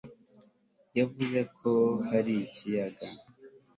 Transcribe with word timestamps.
Yavuze 0.97 1.39
ko 1.57 1.71
hari 2.09 2.33
ikiyaga 2.45 3.05